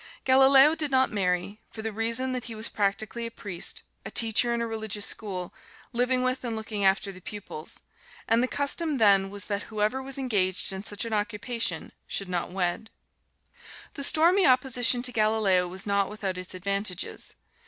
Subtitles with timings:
[0.25, 4.51] Galileo did not marry, for the reason that he was practically a priest, a teacher
[4.51, 5.53] in a religious school,
[5.93, 7.81] living with and looking after the pupils;
[8.27, 12.49] and the custom then was that whoever was engaged in such an occupation should not
[12.49, 12.89] wed.
[13.93, 17.35] The stormy opposition to Galileo was not without its advantages.